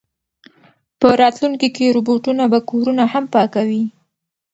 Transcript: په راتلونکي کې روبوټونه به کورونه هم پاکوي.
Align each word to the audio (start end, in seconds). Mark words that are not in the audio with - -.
په 0.99 1.07
راتلونکي 1.21 1.69
کې 1.75 1.93
روبوټونه 1.95 2.43
به 2.51 2.59
کورونه 2.69 3.03
هم 3.13 3.25
پاکوي. 3.33 3.83